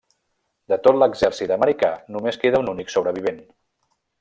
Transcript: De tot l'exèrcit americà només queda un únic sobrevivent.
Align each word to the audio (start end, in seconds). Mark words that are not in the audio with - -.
De 0.71 0.79
tot 0.87 0.97
l'exèrcit 1.01 1.53
americà 1.57 1.91
només 2.15 2.41
queda 2.45 2.63
un 2.65 2.73
únic 2.75 2.91
sobrevivent. 2.95 3.39